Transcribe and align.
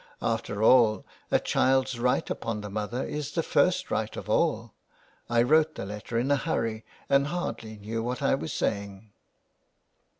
After 0.23 0.63
all 0.63 1.05
a 1.29 1.37
child's 1.39 1.99
right 1.99 2.27
upon 2.27 2.61
the 2.61 2.71
mother 2.71 3.03
is 3.05 3.33
the 3.33 3.43
first 3.43 3.91
right 3.91 4.17
of 4.17 4.27
all. 4.27 4.73
I 5.29 5.43
wrote 5.43 5.75
the 5.75 5.85
letter 5.85 6.17
in 6.17 6.31
a 6.31 6.37
hurry, 6.37 6.83
and 7.07 7.27
hardly 7.27 7.77
knew 7.77 8.01
what 8.01 8.23
I 8.23 8.33
was 8.33 8.51
saying." 8.51 9.11